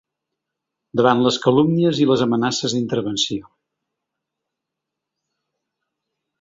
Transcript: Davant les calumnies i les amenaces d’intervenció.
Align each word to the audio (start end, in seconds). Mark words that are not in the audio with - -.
Davant 1.01 1.19
les 1.25 1.37
calumnies 1.43 1.99
i 2.05 2.07
les 2.13 2.23
amenaces 2.27 2.75
d’intervenció. 2.77 3.53